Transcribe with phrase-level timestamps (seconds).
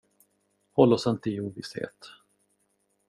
[0.73, 2.09] Håll oss inte i ovisshet.